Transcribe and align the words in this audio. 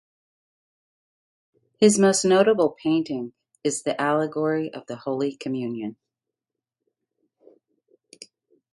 His 1.77 1.99
most 1.99 2.25
notable 2.25 2.71
painting 2.71 3.33
is 3.63 3.83
The 3.83 4.01
Allegory 4.01 4.73
of 4.73 4.87
the 4.87 4.95
Holy 4.95 5.35
Communion. 5.35 5.95